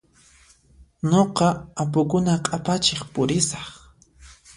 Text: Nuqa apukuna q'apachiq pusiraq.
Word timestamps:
Nuqa 1.09 1.47
apukuna 1.81 2.33
q'apachiq 2.45 2.99
pusiraq. 3.13 3.67